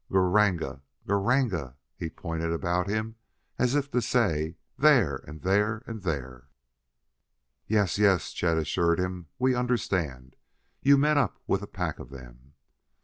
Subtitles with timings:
[0.09, 0.81] "Gr r ranga!
[1.05, 3.17] Gr r ranga!" He pointed about him
[3.59, 5.17] as if to say: "There!
[5.27, 5.83] and there!
[5.85, 6.47] and there!"
[7.67, 9.27] "Yes, yes!" Chet assured him.
[9.37, 10.35] "We understand:
[10.81, 12.55] you met up with a pack of them."